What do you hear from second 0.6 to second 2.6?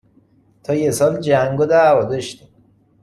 تا یه سال جنگ و دعوا داشتیم